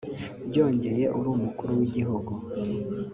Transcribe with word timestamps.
byongeye 0.47 1.05
uri 1.17 1.27
umukuru 1.35 1.71
w’igihugu 1.79 2.33